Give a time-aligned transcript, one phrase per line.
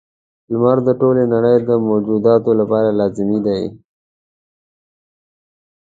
[0.51, 3.63] •لمر د ټولې نړۍ د موجوداتو لپاره لازمي دی.